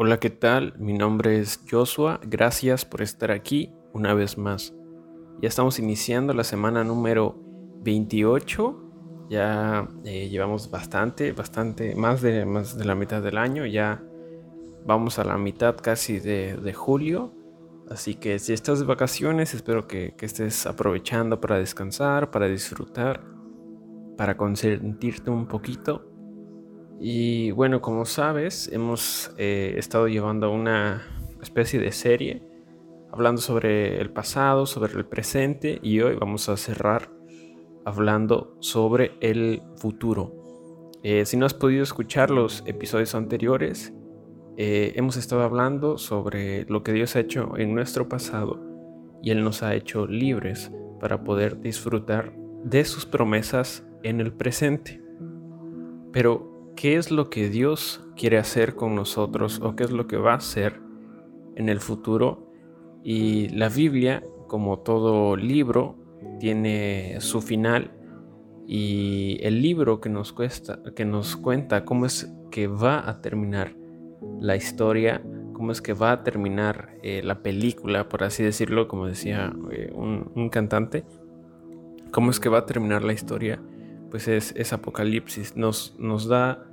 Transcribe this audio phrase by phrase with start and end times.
[0.00, 0.74] Hola, ¿qué tal?
[0.78, 2.20] Mi nombre es Joshua.
[2.22, 4.72] Gracias por estar aquí una vez más.
[5.42, 7.34] Ya estamos iniciando la semana número
[7.82, 9.26] 28.
[9.28, 13.66] Ya eh, llevamos bastante, bastante, más de, más de la mitad del año.
[13.66, 14.00] Ya
[14.86, 17.34] vamos a la mitad casi de, julio.
[17.90, 23.24] Así que si estás de vacaciones, espero que, que estés aprovechando para descansar, para disfrutar,
[24.16, 26.07] para consentirte un poquito
[27.00, 31.02] y bueno, como sabes, hemos eh, estado llevando una
[31.40, 32.42] especie de serie
[33.12, 37.10] hablando sobre el pasado, sobre el presente y hoy vamos a cerrar
[37.84, 40.34] hablando sobre el futuro.
[41.02, 43.94] Eh, si no has podido escuchar los episodios anteriores,
[44.56, 48.60] eh, hemos estado hablando sobre lo que Dios ha hecho en nuestro pasado
[49.22, 52.34] y Él nos ha hecho libres para poder disfrutar
[52.64, 55.00] de sus promesas en el presente.
[56.12, 60.16] Pero qué es lo que Dios quiere hacer con nosotros o qué es lo que
[60.16, 60.80] va a hacer
[61.56, 62.52] en el futuro.
[63.02, 65.96] Y la Biblia, como todo libro,
[66.38, 67.90] tiene su final
[68.64, 73.74] y el libro que nos, cuesta, que nos cuenta cómo es que va a terminar
[74.38, 75.20] la historia,
[75.54, 79.90] cómo es que va a terminar eh, la película, por así decirlo, como decía eh,
[79.92, 81.04] un, un, cantante,
[82.12, 83.60] cómo es que va a terminar la historia,
[84.12, 86.67] pues es, es Apocalipsis, nos, nos da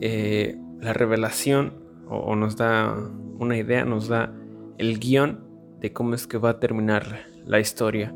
[0.00, 1.74] eh, la revelación
[2.08, 2.96] o, nos da
[3.38, 4.34] una idea, nos da
[4.78, 5.44] el guion
[5.80, 8.14] de cómo es que va a terminar la historia.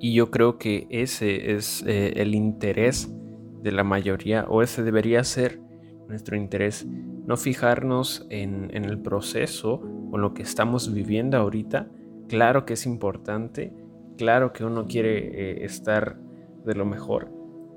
[0.00, 3.12] Y yo creo que ese es eh, el interés
[3.62, 5.60] de la mayoría, o ese debería ser
[6.08, 6.86] nuestro interés.
[7.26, 11.88] No fijarnos en, el proceso o lo que estamos viviendo ahorita.
[12.28, 13.72] Claro que es importante,
[14.16, 16.18] claro que uno quiere eh, estar
[16.64, 17.30] de lo mejor,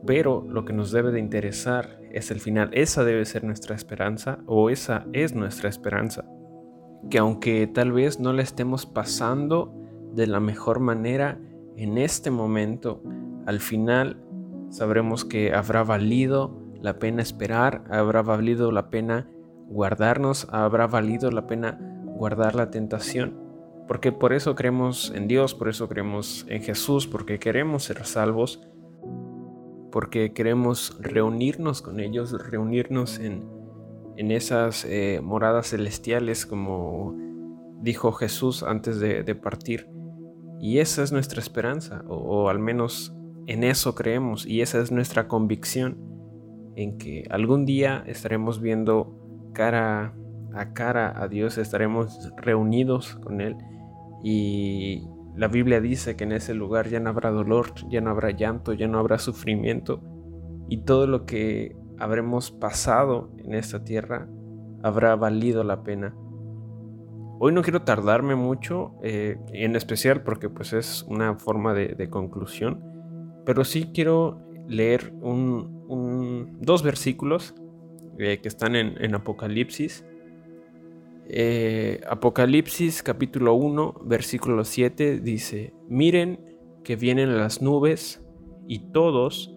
[0.06, 2.70] pero lo que nos debe de interesar es el final.
[2.74, 6.26] Esa debe ser nuestra esperanza o esa es nuestra esperanza.
[7.10, 9.74] Que aunque tal vez no la estemos pasando
[10.14, 11.40] de la mejor manera
[11.78, 13.02] en este momento,
[13.46, 14.18] al final
[14.70, 19.30] sabremos que habrá valido la pena esperar, habrá valido la pena
[19.68, 21.80] guardarnos, habrá valido la pena
[22.16, 23.40] guardar la tentación.
[23.88, 28.62] Porque por eso creemos en Dios, por eso creemos en Jesús, porque queremos ser salvos
[29.92, 33.62] porque queremos reunirnos con ellos, reunirnos en,
[34.18, 37.16] esas eh, moradas celestiales como
[37.82, 39.88] dijo Jesús antes de, partir.
[40.60, 43.16] Y esa es nuestra esperanza, o, al menos
[43.48, 45.98] en eso creemos, y esa es nuestra convicción,
[46.76, 50.14] en que algún día estaremos viendo cara
[50.54, 53.56] a cara a Dios, estaremos reunidos con Él
[54.24, 55.04] y
[55.36, 58.74] la Biblia dice que en ese lugar ya no habrá dolor, ya no habrá llanto,
[58.74, 60.02] ya no habrá sufrimiento
[60.70, 64.28] y todo lo que habremos pasado en esta tierra
[64.84, 66.16] habrá valido la pena.
[67.40, 72.84] Hoy no quiero tardarme mucho, eh, en especial porque pues es una forma de, conclusión,
[73.46, 75.14] pero sí quiero leer
[76.60, 77.56] dos versículos
[78.20, 80.06] eh, que están en Apocalipsis
[81.34, 88.22] eh, Apocalipsis capítulo 1, versículo 7 dice, miren que vienen las nubes
[88.68, 89.56] y todos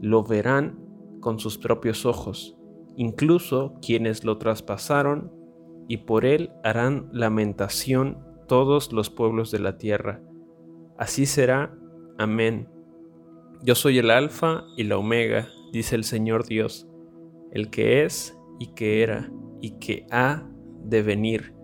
[0.00, 0.78] lo verán
[1.18, 2.56] con sus propios ojos,
[2.96, 5.32] incluso quienes lo traspasaron,
[5.88, 10.22] y por él harán lamentación todos los pueblos de la tierra.
[10.98, 11.76] Así será.
[12.16, 12.68] Amén.
[13.64, 16.86] Yo soy el Alfa y la Omega, dice el Señor Dios,
[17.50, 20.48] el que es y que era y que ha
[20.88, 21.54] de venir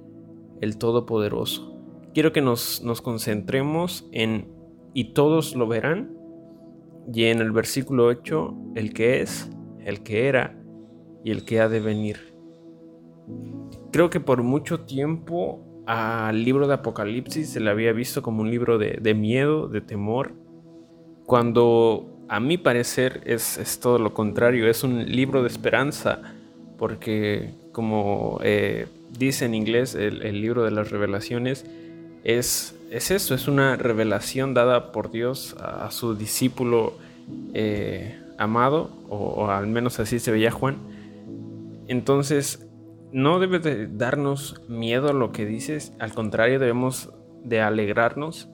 [0.60, 1.76] el Todopoderoso.
[2.12, 4.52] Quiero que nos, nos concentremos en
[4.94, 6.16] y todos lo verán
[7.12, 10.56] y en el versículo 8 el que es, el que era
[11.24, 12.34] y el que ha de venir.
[13.92, 18.50] Creo que por mucho tiempo al libro de Apocalipsis se le había visto como un
[18.50, 20.32] libro de, miedo, de temor,
[21.26, 26.22] cuando a mi parecer es, es, todo lo contrario, es un libro de esperanza,
[26.78, 28.86] porque como eh,
[29.18, 31.66] dice en inglés el, libro de las revelaciones,
[32.24, 36.94] es, es, eso, es una revelación dada por Dios a, su discípulo
[37.52, 40.76] eh, amado, o, al menos así se veía Juan.
[41.86, 42.66] Entonces,
[43.12, 47.10] no debe de darnos miedo a lo que dices, al contrario, debemos
[47.44, 48.48] de alegrarnos,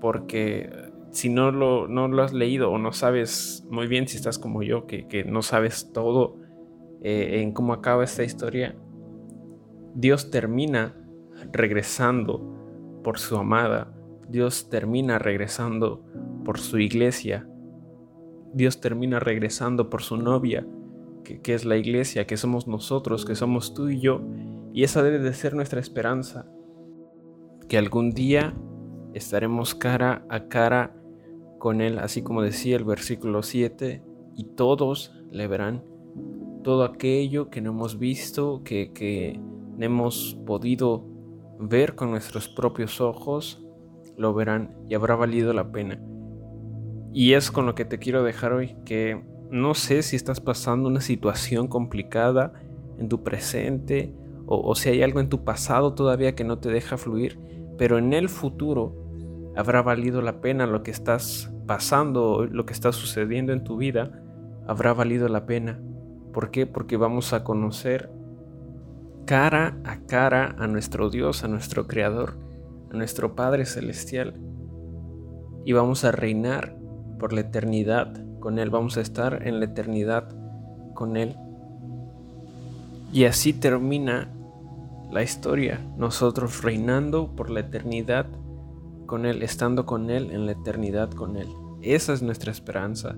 [0.00, 0.70] porque
[1.12, 4.62] si no lo, no lo has leído o no sabes muy bien si estás como
[4.62, 6.36] yo, que, que no sabes todo
[7.02, 8.74] eh, en cómo acaba esta historia,
[9.94, 10.94] Dios termina
[11.52, 13.92] regresando por su amada,
[14.28, 16.02] Dios termina regresando
[16.44, 17.46] por su iglesia,
[18.54, 20.66] Dios termina regresando por su novia,
[21.24, 24.20] que, es la iglesia, que somos nosotros, que somos tú y yo,
[24.74, 26.46] Y esa debe de ser nuestra esperanza,
[27.68, 28.54] que algún día
[29.12, 30.96] estaremos cara a cara
[31.58, 34.02] con Él, así como decía el versículo 7,
[34.34, 35.84] y todos le verán.
[36.62, 39.38] Todo aquello que no hemos visto, que, que
[39.78, 41.04] hemos podido
[41.58, 43.64] ver con nuestros propios ojos,
[44.16, 46.00] lo verán y habrá valido la pena.
[47.12, 50.88] Y es con lo que te quiero dejar hoy, que no sé si estás pasando
[50.88, 52.52] una situación complicada
[52.98, 54.14] en tu presente
[54.46, 57.38] o, o si hay algo en tu pasado todavía que no te deja fluir,
[57.76, 58.96] pero en el futuro
[59.56, 64.22] habrá valido la pena lo que estás pasando, lo que está sucediendo en tu vida,
[64.66, 65.80] habrá valido la pena.
[66.32, 66.66] ¿Por qué?
[66.66, 68.10] Porque vamos a conocer
[69.24, 72.34] cara a cara a nuestro Dios, a nuestro Creador,
[72.90, 74.34] a nuestro Padre Celestial.
[75.64, 76.76] Y vamos a reinar
[77.18, 80.28] por la eternidad con Él, vamos a estar en la eternidad
[80.94, 81.36] con Él.
[83.12, 84.28] Y así termina
[85.10, 88.26] la historia, nosotros reinando por la eternidad
[89.06, 91.48] con Él, estando con Él en la eternidad con Él.
[91.82, 93.16] Esa es nuestra esperanza,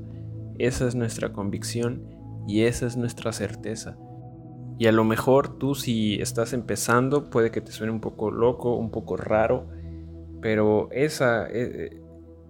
[0.59, 2.03] esa es nuestra convicción
[2.47, 3.97] y esa es nuestra certeza.
[4.79, 8.77] Y a lo mejor tú si estás empezando puede que te suene un poco loco,
[8.77, 9.69] un poco raro,
[10.41, 12.03] pero esa, e,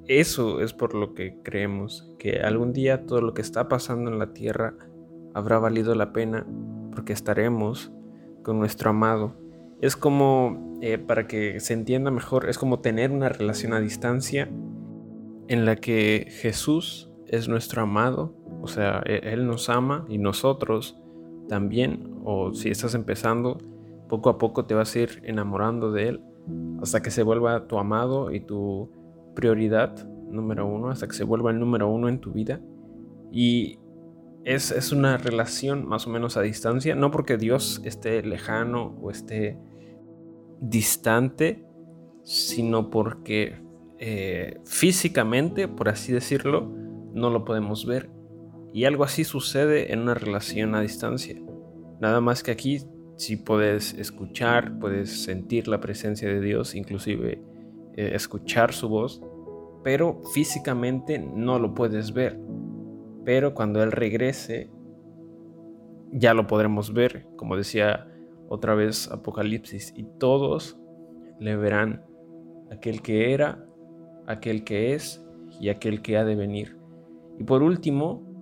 [0.06, 4.18] eso es por lo que creemos, que algún día todo lo que está pasando en
[4.18, 4.74] la tierra
[5.34, 6.46] habrá valido la pena
[6.92, 7.92] porque estaremos
[8.42, 9.34] con nuestro amado.
[9.80, 14.48] Es como, eh, para que se entienda mejor, es como tener una relación a distancia
[15.48, 20.98] en la que Jesús es nuestro amado, o sea, e, Él nos ama y nosotros
[21.48, 23.58] también, o si estás empezando,
[24.08, 26.20] poco a poco te vas a ir enamorando de Él
[26.80, 28.90] hasta que se vuelva tu amado y tu
[29.34, 32.60] prioridad número uno, hasta que se vuelva el número uno en tu vida.
[33.30, 33.78] Y
[34.44, 39.10] es, es, una relación más o menos a distancia, no porque Dios esté lejano o
[39.10, 39.58] esté
[40.60, 41.64] distante,
[42.24, 43.62] sino porque
[43.98, 46.70] eh, físicamente, por así decirlo,
[47.12, 48.10] no lo podemos ver.
[48.72, 51.40] Y algo así sucede en una relación a distancia.
[52.00, 52.80] Nada más que aquí
[53.16, 57.40] si puedes escuchar, puedes sentir la presencia de Dios, inclusive
[57.96, 59.22] eh, escuchar su voz,
[59.84, 62.38] pero físicamente no lo puedes ver.
[63.24, 64.70] Pero cuando Él regrese,
[66.12, 68.08] ya lo podremos ver, como decía
[68.48, 70.78] otra vez Apocalipsis, y todos
[71.38, 72.04] le verán
[72.70, 73.64] aquel que era,
[74.26, 75.24] aquel que es
[75.60, 76.76] y aquel que ha de venir.
[77.38, 78.33] Y por último,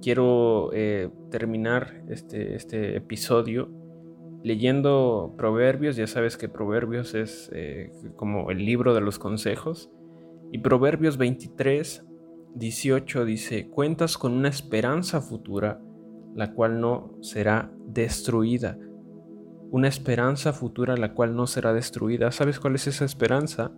[0.00, 3.70] quiero eh, terminar este, este, episodio
[4.42, 5.96] leyendo Proverbios.
[5.96, 9.90] Ya sabes que Proverbios es eh, como el libro de los consejos.
[10.52, 12.04] Y Proverbios 23,
[12.54, 15.80] 18 dice, cuentas con una esperanza futura,
[16.34, 18.78] la cual no será destruida.
[19.70, 22.32] Una esperanza futura la cual no será destruida.
[22.32, 23.72] ¿Sabes cuál es esa esperanza?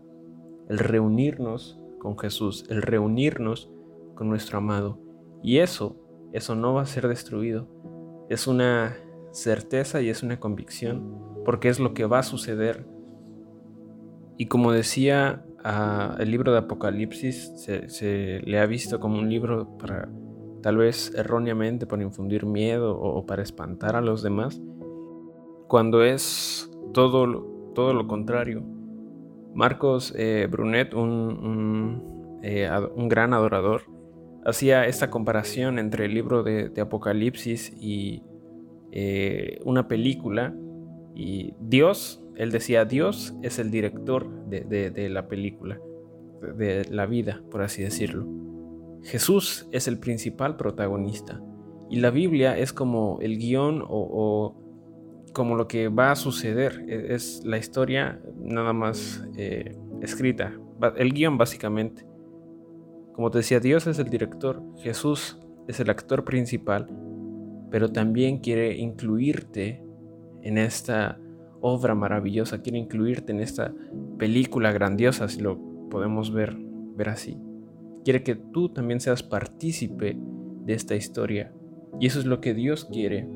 [0.68, 3.72] El reunirnos con Jesús, el reunirnos
[4.14, 5.09] con nuestro amado.
[5.42, 5.96] Y eso,
[6.32, 7.68] eso no va a ser destruido.
[8.28, 8.96] Es una
[9.32, 12.86] certeza y es una convicción, porque es lo que va a suceder.
[14.36, 15.44] Y como decía
[16.18, 20.08] el libro de Apocalipsis, se, le ha visto como un libro para,
[20.62, 24.60] tal vez erróneamente, para infundir miedo o, para espantar a los demás,
[25.68, 28.62] cuando es todo, todo lo contrario.
[29.54, 33.82] Marcos eh, Brunet, un, eh, un gran adorador,
[34.44, 38.22] hacía esta comparación entre el libro de, Apocalipsis y
[38.92, 40.54] eh, una película.
[41.14, 45.78] Y Dios, él decía, Dios es el director de, la película,
[46.56, 48.26] de la vida, por así decirlo.
[49.02, 51.40] Jesús es el principal protagonista.
[51.88, 54.56] Y la Biblia es como el guion o,
[55.32, 56.84] como lo que va a suceder.
[56.88, 60.52] E, es la historia nada más eh, escrita.
[60.96, 62.09] El guion básicamente.
[63.20, 66.86] Como te decía, Dios es el director, Jesús es el actor principal,
[67.70, 69.84] pero también quiere incluirte
[70.40, 71.20] en esta
[71.60, 73.74] obra maravillosa, quiere incluirte en esta
[74.16, 75.58] película grandiosa, si lo
[75.90, 76.56] podemos ver,
[76.96, 77.36] ver así.
[78.04, 80.16] Quiere que tú también seas partícipe
[80.64, 81.52] de esta historia.
[82.00, 83.28] Y eso es lo que Dios quiere,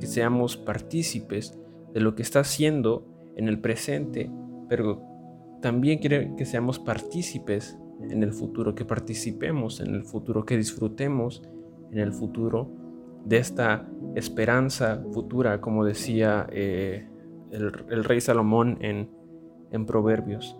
[0.00, 1.56] que seamos partícipes
[1.94, 3.06] de lo que está haciendo
[3.36, 4.28] en el presente,
[4.68, 5.00] pero
[5.62, 7.78] también quiere que seamos partícipes
[8.08, 11.42] en el futuro, que participemos en el futuro, que disfrutemos
[11.92, 12.70] en el futuro
[13.24, 17.08] de esta esperanza futura, como decía eh,
[17.50, 19.08] el, rey Salomón en,
[19.86, 20.56] Proverbios.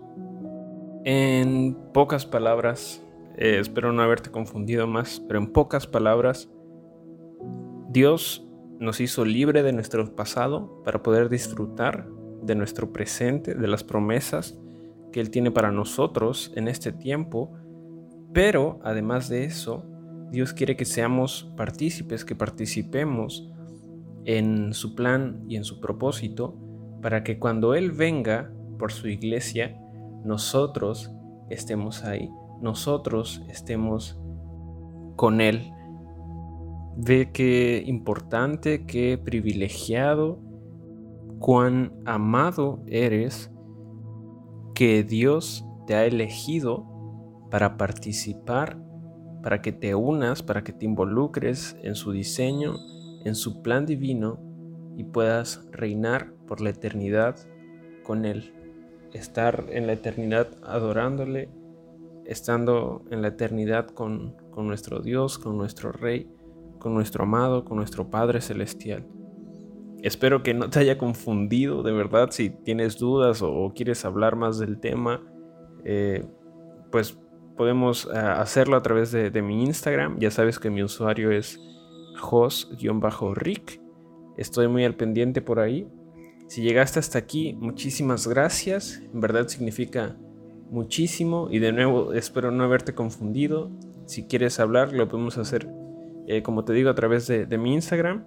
[1.03, 3.03] En pocas palabras,
[3.37, 6.49] eh, espero no haberte confundido más, pero en pocas palabras,
[7.89, 8.47] Dios
[8.79, 12.07] nos hizo libre de nuestro pasado para poder disfrutar
[12.41, 14.57] de nuestro presente, de las promesas
[15.11, 17.51] que Él tiene para nosotros en este tiempo.
[18.33, 19.85] Pero además de eso,
[20.31, 23.49] Dios quiere que seamos partícipes, que participemos
[24.25, 26.57] en su plan y en su propósito,
[27.01, 29.77] para que cuando Él venga por su iglesia,
[30.23, 31.11] nosotros
[31.49, 32.29] estemos ahí,
[32.61, 34.19] nosotros estemos
[35.15, 35.71] con Él.
[36.95, 40.39] Ve qué importante, qué privilegiado,
[41.39, 43.51] cuán amado eres
[44.81, 46.87] que Dios te ha elegido
[47.51, 48.79] para participar,
[49.43, 52.77] para que te unas, para que te involucres en su diseño,
[53.23, 54.39] en su plan divino
[54.97, 57.35] y puedas reinar por la eternidad
[58.01, 58.55] con Él.
[59.13, 61.51] Estar en la eternidad adorándole,
[62.25, 66.27] estando en la eternidad con, con nuestro Dios, con nuestro Rey,
[66.79, 69.05] con nuestro amado, con nuestro Padre Celestial.
[70.01, 74.57] Espero que no te haya confundido, de verdad, si tienes dudas o, quieres hablar más
[74.57, 75.21] del tema,
[75.85, 76.25] eh,
[76.91, 77.19] pues
[77.55, 80.17] podemos eh, hacerlo a través de, mi Instagram.
[80.19, 81.59] Ya sabes que mi usuario es
[82.19, 83.79] jos-rick.
[84.37, 85.87] Estoy muy al pendiente por ahí.
[86.47, 89.03] Si llegaste hasta aquí, muchísimas gracias.
[89.13, 90.17] En verdad significa
[90.71, 91.47] muchísimo.
[91.51, 93.69] Y de nuevo, espero no haberte confundido.
[94.07, 95.69] Si quieres hablar, lo podemos hacer,
[96.27, 98.25] eh, como te digo, a través de mi Instagram.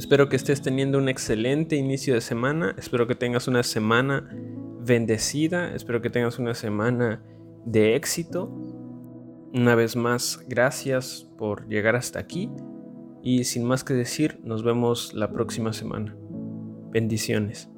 [0.00, 2.74] Espero que estés teniendo un excelente inicio de semana.
[2.78, 4.34] Espero que tengas una semana
[4.80, 5.74] bendecida.
[5.74, 7.22] Espero que tengas una semana
[7.66, 8.46] de éxito.
[9.52, 12.50] Una vez más, gracias por llegar hasta aquí.
[13.22, 16.16] Y sin más que decir, nos vemos la próxima semana.
[16.90, 17.68] Bendiciones.